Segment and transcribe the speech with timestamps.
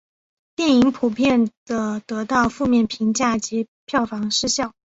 [0.55, 4.73] 电影普遍地得到负面评价及票房失败。